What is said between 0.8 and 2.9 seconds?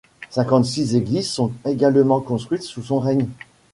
églises sont également construites sous